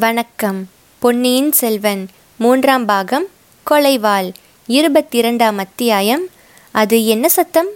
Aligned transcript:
வணக்கம். 0.00 0.68
பொன்னியின் 0.98 1.52
செல்வன் 1.52 2.08
மூன்றாம் 2.36 2.84
பாகம் 2.84 3.26
கொலைவாள் 3.70 4.32
இருபத்திரண்டாம் 4.68 5.56
அத்தியாயம் 5.56 6.26
அது 6.70 7.06
என்ன 7.06 7.28
சத்தம்? 7.28 7.66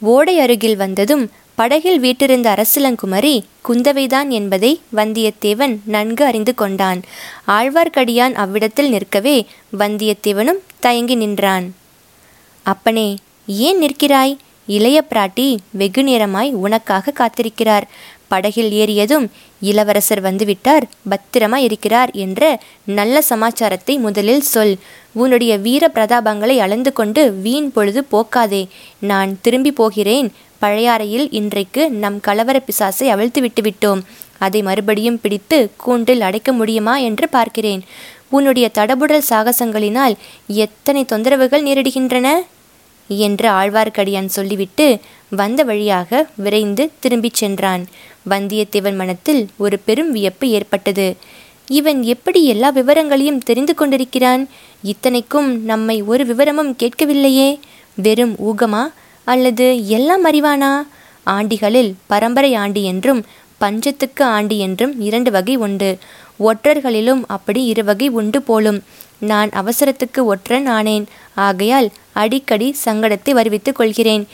ஓடை 0.00 0.38
அருகில் 0.38 0.76
வந்ததும் 0.76 1.30
படகில் 1.54 2.00
வீட்டிருந்த 2.00 2.54
அரசிலங்குமரி 2.54 3.44
குந்தவைதான் 3.68 4.28
என்பதை 4.28 4.80
வந்தியத்தேவன் 4.96 5.78
நன்கு 5.84 6.24
அறிந்து 6.24 6.54
கொண்டான். 6.54 7.00
ஆழ்வார்க்கடியான் 7.46 8.34
அவ்விடத்தில் 8.34 8.90
நிற்கவே 8.90 9.46
வந்தியத்தேவனும் 9.78 10.60
தயங்கி 10.78 11.14
நின்றான். 11.14 11.74
அப்பனே 12.62 13.16
ஏன் 13.46 13.82
நிற்கிறாய்? 13.82 14.36
இளைய 14.66 15.04
பிராட்டி 15.10 15.56
வெகு 15.70 16.02
நேரமாய் 16.02 16.50
உனக்காக 16.52 17.12
காத்திருக்கிறார். 17.18 17.82
படகில் 18.28 18.70
ஏறியதும் 18.72 19.26
இளவரசர் 19.60 20.22
வந்துவிட்டார். 20.22 20.84
பத்திரமா 21.10 21.56
இருக்கிறார் 21.56 22.10
என்ற 22.10 22.42
நல்ல 22.84 23.22
சமாச்சாரத்தை 23.22 23.98
முதலில் 23.98 24.40
சொல். 24.40 24.74
உன்னுடைய 25.12 25.56
வீர 25.56 25.90
பிரதாபங்களை 25.94 26.56
அளந்து 26.56 26.92
கொண்டு 26.92 27.32
வீண் 27.32 27.72
பொழுது 27.72 28.04
போக்காதே. 28.04 28.62
நான் 28.98 29.38
திரும்பி 29.40 29.72
போகிறேன். 29.72 30.32
பழையாறையில் 30.62 31.26
இன்றைக்கு 31.30 31.90
நம் 31.90 32.20
கலவர 32.20 32.62
பிசாசை 32.68 33.08
அவிழ்த்து 33.08 33.40
விட்டுவிட்டோம் 33.40 34.02
அதை 34.38 34.62
மறுபடியும் 34.62 35.20
பிடித்து 35.20 35.70
கூண்டில் 35.76 36.20
அடைக்க 36.20 36.52
முடியுமா 36.52 36.96
என்று 36.96 37.28
பார்க்கிறேன். 37.28 37.82
உன்னுடைய 38.28 38.70
தடபுடல் 38.78 39.28
சாகசங்களினால் 39.30 40.14
எத்தனை 40.46 41.04
தொந்தரவுகள் 41.12 41.66
நேரிடுகின்றன? 41.66 42.28
என்று 43.08 43.50
ஆழ்வார்க்கடியான் 43.50 44.26
சொல்லிவிட்டு 44.26 45.00
வந்த 45.28 45.62
வழியாக 45.62 46.26
விரைந்து 46.34 46.90
திரும்பிச் 47.00 47.34
சென்றான். 47.34 47.86
வந்தியத்தேவன் 48.30 48.96
மனத்தில் 48.96 49.48
ஒரு 49.56 49.78
பெரும் 49.78 50.12
வியப்பு 50.12 50.48
ஏற்பட்டது. 50.48 51.16
இவன் 51.66 52.02
எப்படி 52.02 52.44
எல்லா 52.44 52.68
விவரங்களையும் 52.68 53.38
தெரிந்து 53.38 53.74
கொண்டிருக்கிறான்? 53.74 54.48
இத்தனைக்கும் 54.82 55.64
நம்மை 55.64 56.02
ஒரு 56.02 56.26
விவரமும் 56.26 56.76
கேட்கவில்லையே. 56.76 57.58
வெறும் 57.94 58.36
ஊகமா? 58.36 58.92
அல்லது 59.24 59.88
எல்லாம் 59.88 60.24
அறிவானா? 60.24 60.86
ஆண்டிகளில் 61.26 61.94
பரம்பரை 62.06 62.54
ஆண்டி 62.54 62.84
என்றும் 62.84 63.24
பஞ்சத்துக்கு 63.60 64.22
ஆண்டி 64.22 64.58
என்றும் 64.58 65.00
இரண்டு 65.00 65.30
வகை 65.30 65.56
உண்டு. 65.56 65.98
ஒற்றர்களிலும் 66.40 67.24
அப்படி 67.26 67.64
இரு 67.64 67.84
வகை 67.84 68.08
உண்டு 68.08 68.42
போலும். 68.42 68.82
நான் 69.18 69.48
அவசரத்துக்கு 69.48 70.24
ஒற்றன் 70.24 70.68
ஆனேன். 70.68 71.04
ஆகையால் 71.34 71.90
அடிக்கடி 72.22 72.68
சங்கடத்தை 72.84 73.32
வருவித்துக் 73.38 73.78
கொள்கிறேன். 73.78 74.24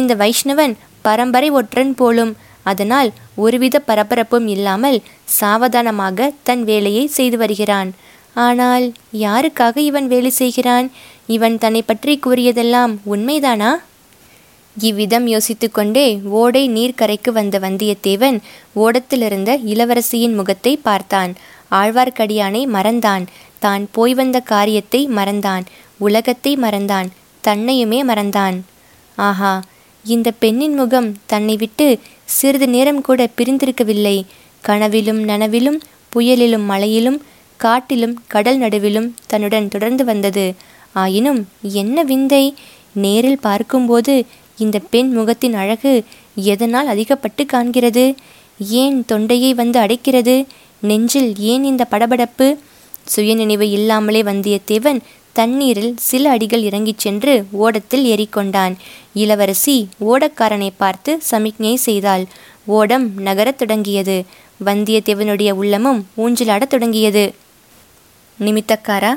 இந்த 0.00 0.14
வைஷ்ணவன் 0.14 0.74
பரம்பரை 1.02 1.50
ஒற்றன் 1.50 1.94
போலும். 1.94 2.32
அதனால் 2.62 3.10
ஒருவித 3.44 3.76
பரபரப்பும் 3.86 4.46
இல்லாமல் 4.46 4.98
சாவதானமாக 5.38 6.30
தன் 6.42 6.64
வேலையை 6.64 7.04
செய்து 7.18 7.36
வருகிறான். 7.38 7.90
ஆனால் 8.46 8.84
யாருக்காக 9.26 9.76
இவன் 9.90 10.08
வேலை 10.08 10.30
செய்கிறான்? 10.30 10.88
இவன் 11.26 11.56
தன்னை 11.58 11.82
பற்றி 11.82 12.14
கூறியதெல்லாம் 12.26 12.92
உண்மைதானா? 13.14 13.70
இவ்விதம் 14.76 15.26
யோசித்துக்கொண்டே 15.26 16.06
ஓடை 16.40 16.62
நீர்க்கரைக்கு 16.68 17.30
வந்த 17.32 17.56
வந்தியத்தேவன் 17.58 18.36
ஓடத்திலிருந்த 18.76 19.50
இளவரசியின் 19.72 20.34
முகத்தை 20.34 20.72
பார்த்தான். 20.88 21.32
ஆழ்வார்க்கடியானை 21.70 22.62
மறந்தான். 22.76 23.24
தான் 23.58 23.82
போய் 23.92 24.14
வந்த 24.14 24.38
காரியத்தை 24.52 25.00
மறந்தான். 25.18 25.64
உலகத்தை 25.98 26.52
மறந்தான். 26.56 27.08
தன்னையுமே 27.48 28.04
மறந்தான். 28.04 28.60
ஆஹா 29.16 29.62
இந்த 30.04 30.30
பெண்ணின் 30.30 30.74
முகம் 30.74 31.16
தன்னை 31.26 31.56
விட்டு 31.56 31.98
சிறிது 32.24 32.68
நேரம் 32.68 33.00
கூட 33.00 33.28
பிரிந்திருக்கவில்லை. 33.36 34.22
கனவிலும் 34.60 35.28
நனவிலும் 35.28 35.80
புயலிலும் 36.08 36.66
மழையிலும் 36.70 37.20
காட்டிலும் 37.56 38.22
கடல் 38.26 38.58
நடுவிலும் 38.58 39.14
தன்னுடன் 39.26 39.68
தொடர்ந்து 39.68 40.04
வந்தது. 40.04 40.54
ஆயினும் 40.92 41.48
என்ன 41.62 42.02
விந்தை? 42.02 42.54
நேரில் 42.92 43.38
பார்க்கும்போது 43.38 44.26
இந்த 44.56 44.78
பெண் 44.78 45.10
முகத்தின் 45.10 45.54
அழகு 45.54 46.04
எதனால் 46.34 46.86
அதிகப்பட்டு 46.86 47.46
காண்கிறது? 47.52 48.14
ஏன் 48.58 49.04
தொண்டையை 49.04 49.54
வந்து 49.54 49.80
அடைக்கிறது? 49.80 50.46
நெஞ்சில் 50.80 51.38
ஏன் 51.38 51.64
இந்த 51.64 51.86
படபடப்பு? 51.90 52.58
சுயநினைவு 53.04 53.70
இல்லாமலே 53.70 54.22
வந்தியத்தேவன் 54.22 55.00
தண்ணீரில் 55.40 55.94
சில 55.98 56.30
அடிகள் 56.30 56.62
இறங்கிச் 56.62 56.98
சென்று 56.98 57.44
ஓடத்தில் 57.50 58.04
ஏறிக்கொண்டான். 58.04 58.74
இளவரசி 59.14 59.88
ஓடக்காரனை 60.00 60.68
பார்த்து 60.76 61.18
சமிக்ஞை 61.20 61.76
செய்தாள். 61.76 62.24
ஓடம் 62.66 63.18
நகரத் 63.18 63.58
தொடங்கியது. 63.58 64.16
வந்தியத்தேவனுடைய 64.64 65.50
உள்ளமும் 65.50 66.06
ஊஞ்சலாடத் 66.16 66.66
தொடங்கியது. 66.66 67.34
நிமித்தக்காரா 68.40 69.12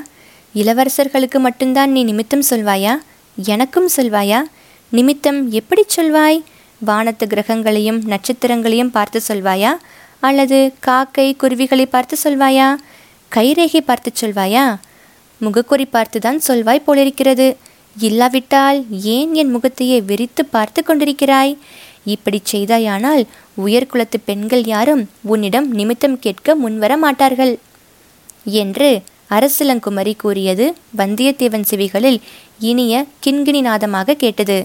இளவரசர்களுக்கு 0.54 1.38
மட்டும்தான் 1.38 1.90
நீ 1.90 2.02
நிமித்தம் 2.02 2.44
சொல்வாயா? 2.50 2.92
எனக்கும் 3.44 3.88
சொல்வாயா? 3.96 4.40
நிமித்தம் 4.88 5.50
எப்படி 5.50 5.84
சொல்வாய்? 5.96 6.42
வானத்து 6.78 7.26
கிரகங்களையும் 7.26 8.00
நட்சத்திரங்களையும் 8.04 8.90
பார்த்து 8.90 9.20
சொல்வாயா? 9.28 9.70
அல்லது 10.20 10.74
காக்கை 10.86 11.36
குருவிகளை 11.36 11.86
பார்த்து 11.86 12.16
சொல்வாயா? 12.24 12.74
கைரேகை 13.34 13.80
பார்த்து 13.80 14.12
சொல்வாயா? 14.14 14.78
முகக்குறி 15.40 15.86
பார்த்துதான் 15.92 16.38
சொல்வாய் 16.48 16.86
போலிருக்கிறது. 16.86 17.56
இல்லாவிட்டால் 17.96 18.78
ஏன் 19.16 19.32
என் 19.34 19.50
முகத்தையே 19.50 19.98
வெறித்து 20.00 20.42
பார்த்து 20.50 20.80
கொண்டிருக்கிறாய்? 20.82 21.52
இப்படி 22.04 22.38
செய்தாயானால் 22.52 23.22
உயர்குலத்து 23.64 24.18
பெண்கள் 24.24 24.64
யாரும் 24.64 25.02
உன்னிடம் 25.22 25.68
நிமித்தம் 25.70 26.18
கேட்க 26.18 26.54
முன்வர 26.54 26.96
மாட்டார்கள் 26.96 27.54
என்று 28.44 28.88
அரசிலங்குமரி 29.30 30.14
கூறியது 30.16 30.66
வந்தியத்தேவன் 30.98 31.68
செவிகளில் 31.70 32.18
இனிய 32.58 32.94
கிண்கிணி 33.26 33.60
நாதமாக 33.60 34.16
கேட்டது. 34.16 34.58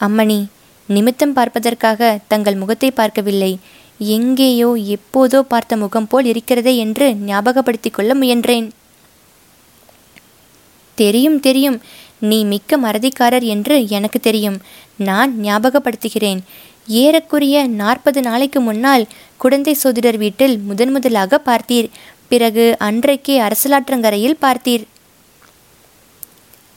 அம்மணி 0.00 0.40
நிமித்தம் 0.88 1.32
பார்ப்பதற்காக 1.32 2.18
தங்கள் 2.28 2.54
முகத்தை 2.54 2.90
பார்க்கவில்லை. 2.90 3.52
எங்கேயோ 3.98 4.70
எப்போதோ 4.96 5.40
பார்த்த 5.40 5.76
முகம் 5.76 6.08
போல் 6.08 6.24
இருக்கிறதே 6.24 6.76
என்று 6.76 7.06
ஞாபகப்படுத்திக் 7.26 7.96
கொள்ள 7.96 8.14
முயன்றேன். 8.14 8.68
தெரியும் 10.94 11.40
தெரியும். 11.40 11.80
நீ 12.18 12.44
மிக்க 12.44 12.78
மறதிக்காரர் 12.78 13.42
என்று 13.42 13.88
எனக்கு 13.88 14.20
தெரியும். 14.20 14.58
நான் 14.96 15.34
ஞாபகப்படுத்துகிறேன். 15.42 16.38
ஏறக்குறைய 16.88 17.66
நாற்பது 17.66 18.20
நாளைக்கு 18.20 18.60
முன்னால் 18.60 19.06
குடந்தை 19.36 19.74
சோதிடர் 19.74 20.16
வீட்டில் 20.16 20.58
முதன் 20.58 20.90
முதலாக 20.90 21.40
பார்த்தீர். 21.46 21.88
பிறகு 22.28 22.76
அன்றைக்கே 22.78 23.40
அரசலாற்றங்கரையில் 23.40 24.38
பார்த்தீர். 24.42 24.84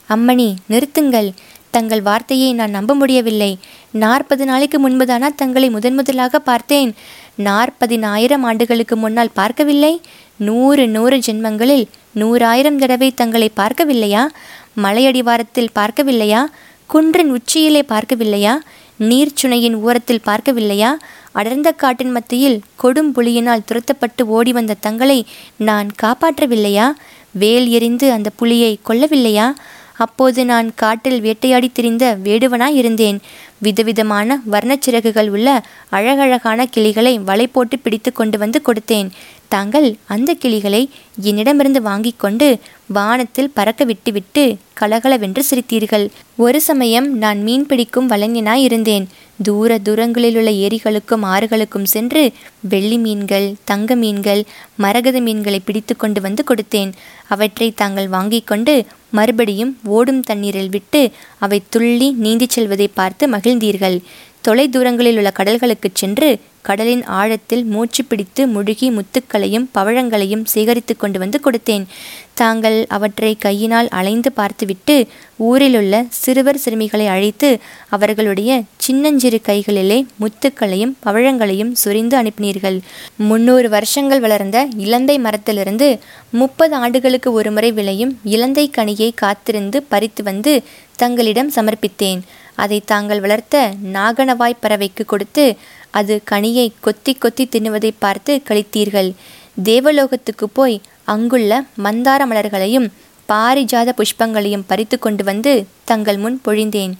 அம்மணி 0.08 0.54
நிறுத்துங்கள். 0.70 1.30
தங்கள் 1.70 2.02
வார்த்தையை 2.02 2.52
நான் 2.52 2.70
நம்ப 2.70 2.94
முடியவில்லை. 2.94 3.58
நாற்பது 3.90 4.44
நாளைக்கு 4.44 4.88
முன்புதானா 4.88 5.26
தங்களை 5.36 5.70
முதன் 5.70 5.94
முதலாக 5.94 6.38
பார்த்தேன். 6.38 6.94
நாற்பதினாயிரம் 7.44 8.42
ஆண்டுகளுக்கு 8.42 8.96
முன்னால் 8.96 9.30
பார்க்கவில்லை? 9.34 10.00
நூறு 10.38 10.88
நூறு 10.88 11.16
ஜென்மங்களில் 11.18 11.86
நூறாயிரம் 12.14 12.76
தடவை 12.76 13.14
தங்களை 13.14 13.50
பார்க்கவில்லையா? 13.56 14.26
மலையடிவாரத்தில் 14.82 15.74
பார்க்கவில்லையா? 15.74 16.44
குன்றின் 16.86 17.30
உச்சியிலே 17.30 17.82
பார்க்கவில்லையா? 17.88 18.54
நீர்ச்சுனையின் 19.00 19.74
ஓரத்தில் 19.74 20.24
பார்க்கவில்லையா? 20.26 20.90
அடர்ந்த 21.32 21.72
காட்டின் 21.72 22.10
மத்தியில் 22.10 22.60
கொடும் 22.82 23.12
புலியினால் 23.14 23.64
துரத்தப்பட்டு 23.64 24.22
ஓடி 24.22 24.52
வந்த 24.52 24.74
தங்களை 24.80 25.26
நான் 25.56 25.90
காப்பாற்றவில்லையா? 26.02 26.86
வேல் 27.30 27.68
எறிந்து 27.68 28.12
அந்த 28.12 28.30
புலியை 28.30 28.78
கொல்லவில்லையா? 28.88 29.54
அப்போது 29.96 30.44
நான் 30.44 30.74
காட்டில் 30.74 31.20
வேட்டையாடி 31.20 31.68
திரிந்த 31.68 32.18
வேடுவனாய் 32.24 32.74
இருந்தேன் 32.74 33.18
விதவிதமான 33.58 34.38
வர்ணச்சிறகுகள் 34.50 35.28
உள்ள 35.28 35.62
அழகழகான 35.88 36.66
கிளிகளை 36.66 37.18
வலை 37.18 37.46
போட்டு 37.46 37.78
பிடித்து 37.78 38.12
கொண்டு 38.12 38.38
வந்து 38.38 38.62
கொடுத்தேன். 38.66 39.08
தாங்கள் 39.48 39.96
அந்த 40.06 40.34
கிளிகளை 40.34 40.88
என்னிடமிருந்து 41.20 41.82
வாங்கி 41.82 42.14
கொண்டு 42.16 42.58
வானத்தில் 42.86 43.50
பறக்க 43.50 43.84
விட்டுவிட்டு 43.84 44.56
கலகலவென்று 44.72 45.44
சிரித்தீர்கள். 45.50 46.08
ஒரு 46.36 46.60
சமயம் 46.60 47.18
நான் 47.18 47.42
மீன் 47.42 47.66
பிடிக்கும் 47.66 48.10
வலைஞனாய் 48.10 48.62
இருந்தேன் 48.68 49.08
தூர 49.42 49.78
தூரங்களிலுள்ள 49.84 50.50
ஏரிகளுக்கும் 50.66 51.24
ஆறுகளுக்கும் 51.24 51.84
சென்று 51.84 52.32
வெள்ளி 52.60 52.98
மீன்கள் 52.98 53.54
தங்க 53.64 53.96
மீன்கள் 53.96 54.44
மரகத 54.76 55.20
மீன்களை 55.20 55.60
பிடித்து 55.60 55.96
கொண்டு 55.96 56.20
வந்து 56.20 56.44
கொடுத்தேன். 56.48 56.92
அவற்றை 57.28 57.72
தாங்கள் 57.72 58.08
வாங்கி 58.08 58.40
கொண்டு 58.40 58.84
மறுபடியும் 59.10 59.78
ஓடும் 59.84 60.20
தண்ணீரில் 60.20 60.70
விட்டு 60.70 61.10
அவை 61.38 61.62
துள்ளி 61.68 62.16
நீந்திச் 62.22 62.48
செல்வதை 62.48 62.88
பார்த்து 62.88 63.26
மகிழ்ந்தீர்கள். 63.28 63.98
தொலை 64.40 64.68
தூரங்களில் 64.68 65.16
உள்ள 65.16 65.32
கடல்களுக்குச் 65.36 65.94
சென்று 65.94 66.38
கடலின் 66.68 67.04
ஆழத்தில் 67.18 67.64
மூச்சு 67.74 68.02
பிடித்து 68.04 68.42
முழுகி 68.54 68.88
முத்துக்களையும் 68.90 69.66
பவழங்களையும் 69.76 70.44
சேகரித்து 70.54 70.94
கொண்டு 70.96 71.18
வந்து 71.22 71.38
கொடுத்தேன். 71.44 71.84
தாங்கள் 72.40 72.78
அவற்றை 72.96 73.30
கையினால் 73.44 73.88
அலைந்து 73.98 74.30
பார்த்துவிட்டு 74.32 74.96
ஊரிலுள்ள 75.48 75.94
சிறுவர் 76.22 76.60
சிறுமிகளை 76.64 77.06
அழைத்து 77.14 77.48
அவர்களுடைய 77.96 78.50
சின்னஞ்சிறு 78.86 79.38
கைகளிலே 79.48 79.98
முத்துக்களையும் 80.22 80.94
பவழங்களையும் 81.06 81.72
சுரிந்து 81.82 82.16
அனுப்பினீர்கள். 82.20 82.78
முன்னூறு 83.28 83.68
வருஷங்கள் 83.76 84.24
வளர்ந்த 84.26 84.58
இலந்தை 84.86 85.16
மரத்திலிருந்து 85.26 85.88
முப்பது 86.40 86.76
ஆண்டுகளுக்கு 86.82 87.32
ஒருமுறை 87.38 87.72
விளையும் 87.78 88.12
இலந்தை 88.34 88.66
கனியை 88.78 89.10
காத்திருந்து 89.24 89.80
பறித்து 89.92 90.22
வந்து 90.30 90.54
தங்களிடம் 91.02 91.50
சமர்ப்பித்தேன். 91.56 92.22
அதை 92.62 92.78
தாங்கள் 92.92 93.20
வளர்த்த 93.24 93.56
நாகனவாய் 93.96 94.62
பறவைக்கு 94.62 95.02
கொடுத்து 95.06 95.44
அது 95.90 96.22
கனியை 96.30 96.72
கொத்தி 96.80 97.14
கொத்தி 97.14 97.46
தின்னுவதை 97.46 97.90
பார்த்து 97.98 98.42
கழித்தீர்கள் 98.48 99.12
தேவலோகத்துக்கு 99.64 100.48
போய் 100.52 100.80
அங்குள்ள 101.04 101.64
மந்தார 101.84 102.26
மலர்களையும் 102.26 102.88
பாரிஜாத 103.28 103.88
புஷ்பங்களையும் 103.96 104.64
பறித்து 104.66 104.98
கொண்டு 104.98 105.24
வந்து 105.24 105.66
தங்கள் 105.84 106.16
முன் 106.16 106.40
பொழிந்தேன். 106.44 106.92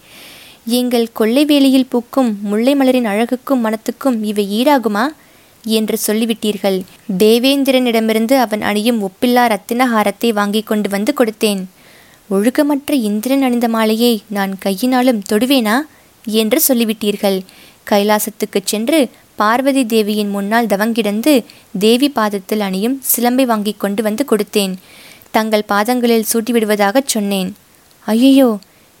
எங்கள் 0.65 1.11
கொள்ளை 1.11 1.45
வேலியில் 1.45 1.89
பூக்கும் 1.89 2.37
முல்லை 2.41 2.75
மலரின் 2.75 3.05
அழகுக்கும் 3.05 3.63
மனத்துக்கும் 3.63 4.23
இவை 4.23 4.63
ஈடாகுமா? 4.63 5.07
என்று 5.63 5.97
சொல்லிவிட்டீர்கள். 6.07 6.81
தேவேந்திரனிடமிருந்து 7.17 8.37
அவன் 8.37 8.61
அணியும் 8.61 9.07
ஒப்பில்லா 9.07 9.55
ரத்தினஹாரத்தை 9.55 10.33
வாங்கி 10.33 10.61
கொண்டு 10.61 10.89
வந்து 10.89 11.13
கொடுத்தேன். 11.17 11.63
ஒழுக்கமற்ற 12.31 12.91
இந்திரன் 12.91 13.41
அணிந்த 13.41 13.67
மாலையை 13.67 14.21
நான் 14.27 14.57
கையினாலும் 14.57 15.21
தொடுவேனா? 15.29 15.79
என்று 16.25 16.61
சொல்லிவிட்டீர்கள். 16.67 17.39
கைலாசத்துக்குச் 17.91 18.65
சென்று 18.65 19.09
பார்வதி 19.35 19.85
தேவியின் 19.85 20.29
முன்னால் 20.29 20.65
தவங்கிடந்து 20.65 21.43
தேவி 21.79 22.09
பாதத்தில் 22.09 22.59
அணியும் 22.59 23.01
சிலம்பை 23.15 23.43
வாங்கி 23.45 23.75
கொண்டு 23.77 24.03
வந்து 24.03 24.25
கொடுத்தேன். 24.29 24.73
தங்கள் 25.31 25.63
பாதங்களில் 25.63 26.25
சூட்டிவிடுவதாகச் 26.33 27.05
சொன்னேன். 27.05 27.55
ஐயையோ 28.05 28.59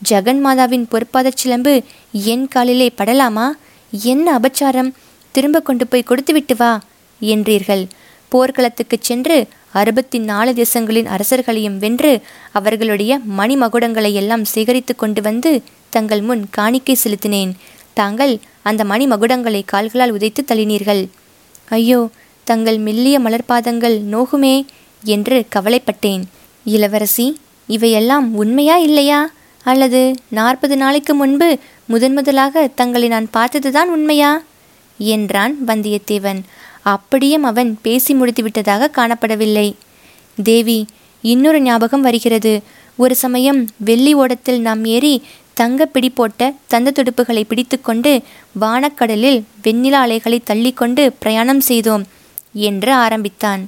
ஜெகன் 0.09 0.39
மாதாவின் 0.45 0.85
பொற்பாதச் 0.91 1.35
சிலம்பு 1.35 1.83
என் 2.11 2.47
காலிலே 2.47 2.91
படலாமா? 2.97 3.47
என்ன 3.91 4.39
அபச்சாரம்? 4.39 4.93
திரும்ப 5.31 5.59
கொண்டு 5.59 5.87
போய் 5.87 6.03
கொடுத்துவிட்டு 6.03 6.55
வா 6.55 6.81
என்றீர்கள். 7.21 7.87
போர்க்களத்துக்குச் 8.31 9.01
சென்று 9.01 9.47
அறுபத்தி 9.71 10.19
நாலு 10.19 10.53
தேசங்களின் 10.53 11.07
அரசர்களையும் 11.07 11.77
வென்று 11.77 12.21
அவர்களுடைய 12.51 13.19
மணிமகுடங்களை 13.37 14.13
எல்லாம் 14.13 14.45
சேகரித்து 14.45 14.95
கொண்டு 14.95 15.21
வந்து 15.21 15.61
தங்கள் 15.89 16.21
முன் 16.21 16.47
காணிக்கை 16.51 16.97
செலுத்தினேன். 17.03 17.51
தாங்கள் 18.01 18.33
அந்த 18.61 18.81
மணி 18.83 19.05
மகுடங்களை 19.07 19.61
கால்களால் 19.65 20.13
உதைத்து 20.13 20.41
தள்ளினீர்கள். 20.47 21.01
ஐயோ 21.69 21.99
தங்கள் 22.47 22.77
மெல்லிய 22.77 23.15
மலர்பாதங்கள் 23.19 23.95
நோகுமே 24.13 24.55
என்று 25.03 25.37
கவலைப்பட்டேன். 25.55 26.23
இளவரசி 26.65 27.27
இவையெல்லாம் 27.67 28.27
உண்மையா 28.35 28.77
இல்லையா? 28.77 29.19
அல்லது 29.63 30.01
நாற்பது 30.29 30.75
நாளைக்கு 30.77 31.13
முன்பு 31.13 31.49
முதன் 31.85 32.13
முதலாக 32.13 32.67
தங்களை 32.75 33.07
நான் 33.07 33.27
பார்த்ததுதான் 33.29 33.89
உண்மையா? 33.89 34.31
என்றான் 34.99 35.53
வந்தியத்தேவன். 35.67 36.39
அப்படியும் 36.93 37.43
அவன் 37.43 37.69
பேசி 37.81 38.11
முடித்துவிட்டதாக 38.15 38.91
காணப்படவில்லை. 38.97 39.69
தேவி 40.43 40.79
இன்னொரு 41.23 41.59
ஞாபகம் 41.61 42.01
வருகிறது. 42.01 42.53
ஒரு 42.97 43.15
சமயம் 43.15 43.61
வெள்ளி 43.77 44.13
ஓடத்தில் 44.13 44.61
நாம் 44.61 44.81
ஏறி 44.85 45.13
தங்க 45.59 45.85
பிடி 45.93 46.09
போட்ட 46.09 46.51
தந்த 46.73 46.93
துடுப்புகளை 46.97 47.43
பிடித்துக்கொண்டு 47.47 48.11
வானக்கடலில் 48.63 49.39
வெண்ணிலா 49.65 49.99
அலைகளை 50.05 50.39
தள்ளிக்கொண்டு 50.49 51.03
பிரயாணம் 51.21 51.63
செய்தோம் 51.69 52.03
என்று 52.69 52.91
ஆரம்பித்தான். 53.05 53.61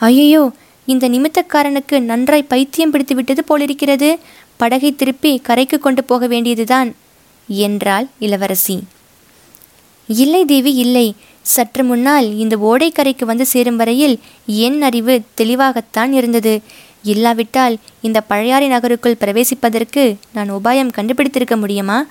ஐயோ 0.00 0.42
இந்த 0.88 1.04
நிமித்தக்காரனுக்கு 1.14 1.96
நன்றாய் 2.10 2.50
பைத்தியம் 2.52 2.92
பிடித்து 2.92 3.14
விட்டது 3.14 3.42
போலிருக்கிறது. 3.44 4.10
படகை 4.60 4.90
திருப்பி 5.00 5.32
கரைக்கு 5.48 5.76
கொண்டு 5.78 6.02
போக 6.04 6.26
வேண்டியதுதான் 6.32 6.88
என்றாள் 7.48 8.06
இளவரசி. 8.26 8.76
இல்லை 10.08 10.42
தேவி 10.52 10.72
இல்லை. 10.84 11.06
சற்று 11.44 11.82
முன்னால் 11.84 12.26
இந்த 12.42 12.54
ஓடைக்கரைக்கு 12.70 13.24
வந்து 13.30 13.44
சேரும் 13.52 13.78
வரையில் 13.80 14.16
என் 14.66 14.78
அறிவு 14.88 15.14
தெளிவாகத்தான் 15.40 16.12
இருந்தது. 16.18 16.54
இல்லாவிட்டால் 17.02 17.78
இந்த 18.00 18.20
பழையாறை 18.20 18.68
நகருக்குள் 18.68 19.20
பிரவேசிப்பதற்கு 19.20 20.16
நான் 20.32 20.52
உபாயம் 20.52 20.94
கண்டுபிடித்திருக்க 20.96 21.56
முடியுமா? 21.56 22.06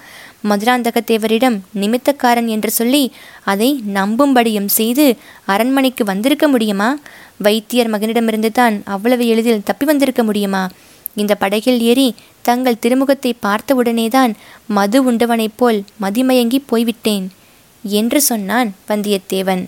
மதுராந்தகத்தேவரிடம் 0.49 1.59
நிமித்தக்காரன் 1.75 2.47
என்று 2.47 2.71
சொல்லி 2.71 3.11
அதை 3.43 3.83
நம்பும்படியும் 3.93 4.65
செய்து 4.65 5.15
அரண்மனைக்கு 5.45 6.03
வந்திருக்க 6.03 6.47
முடியுமா? 6.47 6.97
வைத்தியர் 7.37 7.89
மகனிடமிருந்து 7.89 8.51
தான் 8.51 8.81
அவ்வளவு 8.85 9.27
எளிதில் 9.27 9.63
தப்பி 9.63 9.85
வந்திருக்க 9.85 10.23
முடியுமா? 10.23 10.69
இந்த 11.15 11.35
படகில் 11.35 11.81
ஏறி 11.81 12.15
தங்கள் 12.41 12.81
திருமுகத்தை 12.81 13.33
பார்த்தவுடனேதான் 13.41 14.33
மது 14.67 15.11
உண்டவனைப் 15.11 15.57
போல் 15.57 15.83
மதிமயங்கி 16.01 16.59
போய்விட்டேன் 16.65 17.29
என்று 17.83 18.21
சொன்னான் 18.21 18.75
வந்தியத்தேவன். 18.87 19.65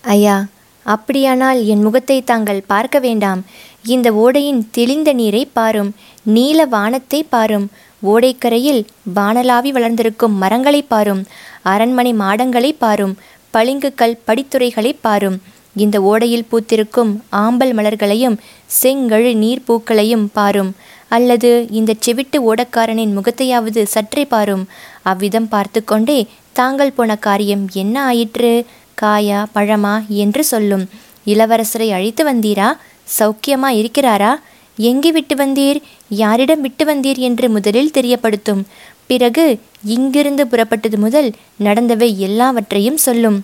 ஐயா 0.00 0.46
அப்படியானால் 0.86 1.64
என் 1.64 1.82
முகத்தை 1.82 2.22
தாங்கள் 2.22 2.64
பார்க்க 2.66 2.98
வேண்டாம். 2.98 3.44
இந்த 3.86 4.12
ஓடையின் 4.12 4.68
தெளிந்த 4.70 5.12
நீரை 5.12 5.48
பாரும் 5.52 5.94
நீல 6.22 6.64
வானத்தை 6.64 7.22
பாரும் 7.22 7.70
ஓடைக்கரையில் 8.02 8.84
வானலாவி 9.14 9.68
வளர்ந்திருக்கும் 9.68 10.34
மரங்களை 10.34 10.82
பாரும் 10.82 11.24
அரண்மனை 11.62 12.12
மாடங்களை 12.12 12.74
பாரும் 12.78 13.16
பளிங்குக்கல் 13.54 14.18
படித்துறைகளை 14.26 14.92
பாரும். 15.00 15.42
இந்த 15.76 16.00
ஓடையில் 16.00 16.46
பூத்திருக்கும் 16.52 17.20
ஆம்பல் 17.32 17.72
மலர்களையும் 17.72 18.36
செங்கழு 18.82 19.32
நீர்ப்பூக்களையும் 19.34 20.26
பாரும். 20.32 20.74
அல்லது 21.08 21.66
இந்த 21.70 21.94
செவிட்டு 22.00 22.54
ஓடக்காரனின் 22.54 23.16
முகத்தையாவது 23.18 23.82
சற்றே 23.82 24.24
பாரும். 24.24 24.66
அவ்விதம் 25.02 25.48
பார்த்து 25.48 25.84
கொண்டே 25.84 26.26
தாங்கள் 26.52 26.92
போன 26.92 27.16
காரியம் 27.16 27.68
என்ன 27.72 28.04
ஆயிற்று? 28.04 28.64
காயா 29.02 29.44
பழமா? 29.54 30.06
என்று 30.06 30.44
சொல்லும். 30.44 30.88
இளவரசரை 31.26 31.90
அழைத்து 31.92 32.32
வந்தீரா? 32.32 32.76
சௌக்கியமா 33.08 33.70
இருக்கிறாரா? 33.80 34.32
எங்கே 34.78 35.10
விட்டு 35.12 35.34
வந்தீர்? 35.36 35.78
யாரிடம் 36.08 36.60
விட்டு 36.60 36.84
வந்தீர் 36.84 37.20
என்று 37.28 37.46
முதலில் 37.50 37.94
தெரியப்படுத்தும். 37.94 38.62
பிறகு 39.06 39.44
இங்கிருந்து 39.84 40.44
புறப்பட்டது 40.44 40.96
முதல் 40.96 41.28
நடந்தவை 41.60 42.08
எல்லாவற்றையும் 42.16 43.00
சொல்லும் 43.06 43.38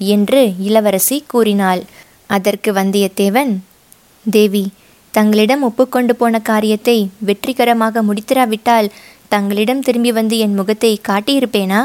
என்று 0.00 0.40
இளவரசி 0.58 1.24
கூறினாள். 1.26 1.82
அதற்கு 2.26 2.72
வந்தியத்தேவன் 2.72 3.52
தேவி 4.26 4.64
தங்களிடம் 5.14 5.62
ஒப்புக்கொண்டு 5.62 6.14
போன 6.16 6.38
காரியத்தை 6.40 6.96
வெற்றிகரமாக 7.18 8.02
முடித்திராவிட்டால் 8.02 8.88
தங்களிடம் 9.28 9.80
திரும்பி 9.80 10.12
வந்து 10.12 10.38
என் 10.38 10.54
முகத்தை 10.54 10.90
காட்டியிருப்பேனா? 11.08 11.80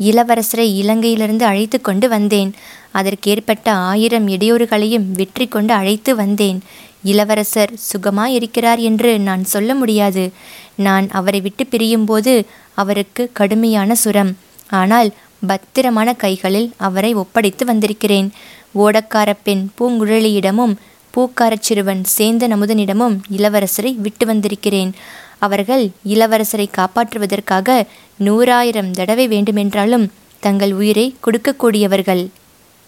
இளவரசரை 0.00 0.66
இலங்கையிலிருந்து 0.82 1.42
அழைத்து 1.42 1.80
கொண்டு 1.80 2.08
வந்தேன். 2.08 2.54
அதற்கேற்பட்ட 2.90 3.72
ஆயிரம் 3.72 4.28
இடையூறுகளையும் 4.28 5.06
வெற்றி 5.12 5.46
கொண்டு 5.46 5.74
அழைத்து 5.74 6.16
வந்தேன். 6.16 6.60
இளவரசர் 7.02 7.72
சுகமாயிருக்கிறார் 7.92 8.78
என்று 8.78 9.18
நான் 9.18 9.44
சொல்ல 9.44 9.74
முடியாது. 9.74 10.30
நான் 10.76 11.08
அவரை 11.10 11.40
விட்டு 11.40 11.64
பிரியும்போது 11.70 12.44
அவருக்கு 12.74 13.30
கடுமையான 13.32 13.94
சுரம். 13.94 14.36
ஆனால் 14.70 15.10
பத்திரமான 15.46 16.12
கைகளில் 16.12 16.72
அவரை 16.76 17.14
ஒப்படைத்து 17.14 17.64
வந்திருக்கிறேன். 17.64 18.30
ஓடக்கார 18.74 19.34
பெண் 19.42 19.70
பூங்குழலியிடமும் 19.78 20.74
பூக்காரச் 21.14 21.60
சிறுவன் 21.60 22.02
சேந்த 22.18 22.44
நமுதனிடமும் 22.52 23.18
இளவரசரை 23.36 23.94
விட்டு 23.96 24.26
வந்திருக்கிறேன். 24.26 24.94
அவர்கள் 25.38 25.84
இளவரசரை 26.04 26.66
காப்பாற்றுவதற்காக 26.76 27.86
நூறாயிரம் 28.24 28.90
தடவை 28.90 29.28
வேண்டுமென்றாலும் 29.28 30.06
தங்கள் 30.40 30.72
உயிரை 30.72 31.16
கொடுக்கக்கூடியவர்கள் 31.26 32.24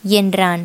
என்றான். 0.03 0.63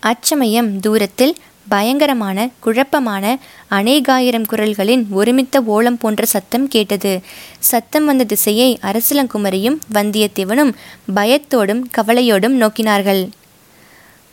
அச்சமயம் 0.00 0.80
தூரத்தில் 0.80 1.34
பயங்கரமான 1.68 2.48
குழப்பமான 2.60 3.24
அநேகாயிரம் 3.70 4.46
குரல்களின் 4.46 5.06
ஒருமித்த 5.10 5.62
ஓலம் 5.64 5.98
போன்ற 5.98 6.24
சத்தம் 6.24 6.68
கேட்டது. 6.68 7.20
சத்தம் 7.58 8.04
வந்த 8.04 8.24
திசையை 8.24 8.78
அரசிலங்குமரியும் 8.82 9.78
வந்தியத்தேவனும் 9.94 10.72
பயத்தோடும் 11.14 11.82
கவலையோடும் 11.96 12.56
நோக்கினார்கள். 12.62 13.22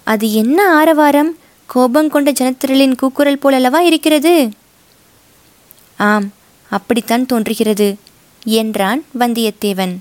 அது 0.04 0.34
என்ன 0.34 0.60
ஆரவாரம்? 0.76 1.38
கோபம் 1.66 2.10
கொண்ட 2.10 2.32
ஜனத்திரளின் 2.32 2.96
கூக்குரல் 2.96 3.42
போலல்லவா 3.44 3.80
இருக்கிறது? 3.80 4.50
ஆம் 5.98 6.28
அப்படித்தான் 6.70 7.26
தோன்றுகிறது 7.26 7.98
என்றான் 8.44 9.04
வந்தியத்தேவன். 9.20 9.98